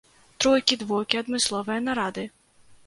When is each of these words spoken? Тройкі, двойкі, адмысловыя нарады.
Тройкі, 0.45 0.77
двойкі, 0.83 1.21
адмысловыя 1.21 1.79
нарады. 1.89 2.27